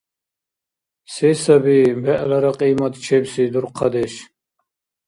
Се 1.13 1.29
саби 1.41 1.77
бегӀлара 2.03 2.51
кьиматчебси 2.57 3.43
дурхъадеш? 3.53 4.13